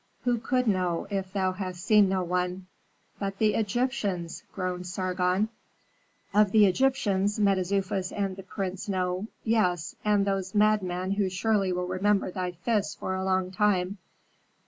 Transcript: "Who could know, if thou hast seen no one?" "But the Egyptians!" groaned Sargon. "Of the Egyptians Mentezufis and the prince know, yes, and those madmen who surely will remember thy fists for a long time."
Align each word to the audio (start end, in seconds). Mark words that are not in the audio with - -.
"Who 0.23 0.39
could 0.39 0.67
know, 0.67 1.05
if 1.11 1.31
thou 1.31 1.51
hast 1.51 1.85
seen 1.85 2.09
no 2.09 2.23
one?" 2.23 2.65
"But 3.19 3.37
the 3.37 3.53
Egyptians!" 3.53 4.41
groaned 4.51 4.87
Sargon. 4.87 5.49
"Of 6.33 6.51
the 6.51 6.65
Egyptians 6.65 7.37
Mentezufis 7.39 8.11
and 8.11 8.35
the 8.35 8.41
prince 8.41 8.89
know, 8.89 9.27
yes, 9.43 9.93
and 10.03 10.25
those 10.25 10.55
madmen 10.55 11.11
who 11.11 11.29
surely 11.29 11.71
will 11.71 11.85
remember 11.85 12.31
thy 12.31 12.53
fists 12.53 12.95
for 12.95 13.13
a 13.13 13.23
long 13.23 13.51
time." 13.51 13.99